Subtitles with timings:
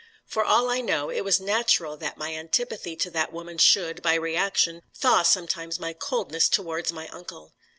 [0.25, 4.15] For all I know, it was natural that my antipathy to that woman should, by
[4.15, 7.53] reaction, thaw sometimes my coldness towards my uncle.